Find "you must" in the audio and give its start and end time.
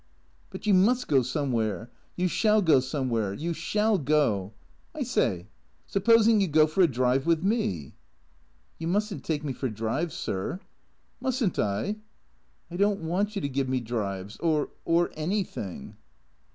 0.65-1.07, 8.79-9.13